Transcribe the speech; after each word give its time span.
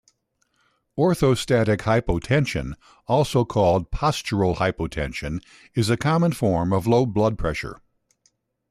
Orthostatic 0.97 1.81
hypotension, 1.81 2.73
also 3.05 3.45
called 3.45 3.91
"postural 3.91 4.55
hypotension", 4.55 5.43
is 5.75 5.91
a 5.91 5.95
common 5.97 6.31
form 6.31 6.73
of 6.73 6.87
low 6.87 7.05
blood 7.05 7.37
pressure. 7.37 7.79